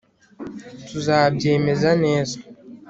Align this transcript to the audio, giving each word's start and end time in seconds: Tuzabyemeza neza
Tuzabyemeza 0.87 1.91
neza 2.03 2.35